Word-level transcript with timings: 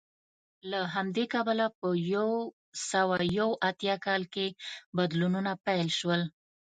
له 0.71 0.79
همدې 0.95 1.25
کبله 1.33 1.65
په 1.79 1.87
یو 2.15 2.29
سوه 2.89 3.15
یو 3.39 3.49
اویا 3.69 3.95
کال 4.05 4.23
کې 4.33 4.47
بدلونونه 4.97 5.51
پیل 5.65 5.87
شول 5.99 6.21